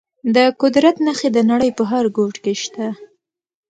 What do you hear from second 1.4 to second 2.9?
نړۍ په هر ګوټ کې شته.